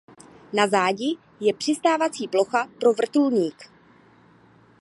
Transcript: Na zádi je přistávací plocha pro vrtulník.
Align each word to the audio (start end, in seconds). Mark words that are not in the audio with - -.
Na 0.53 0.67
zádi 0.67 1.17
je 1.39 1.53
přistávací 1.53 2.27
plocha 2.27 2.67
pro 2.79 2.93
vrtulník. 2.93 3.69